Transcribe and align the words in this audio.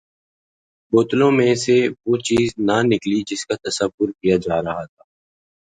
بوتلوں 0.93 1.31
میں 1.31 1.53
سے 1.55 1.75
وہ 2.05 2.15
چیز 2.27 2.47
نہ 2.67 2.77
نکلی 2.83 3.19
جس 3.27 3.41
کا 3.45 3.55
تصور 3.63 4.09
کیا 4.11 4.35
جا 4.37 4.57
رہا 4.61 4.83
تھا۔ 4.85 5.03